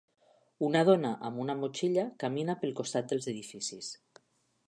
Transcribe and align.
Una 0.67 0.79
dona 0.87 1.11
amb 1.29 1.41
una 1.43 1.55
motxilla 1.59 2.07
camina 2.25 2.57
pel 2.63 2.73
costat 2.81 3.13
dels 3.13 3.31
edificis. 3.35 3.93